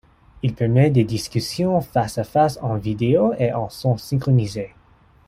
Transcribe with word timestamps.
Il 0.41 0.55
permet 0.55 0.89
des 0.89 1.03
discussions 1.03 1.79
face 1.79 2.17
à 2.17 2.23
face 2.23 2.57
en 2.63 2.75
vidéo 2.77 3.35
et 3.37 3.53
en 3.53 3.69
son 3.69 3.97
synchronisé. 3.97 4.73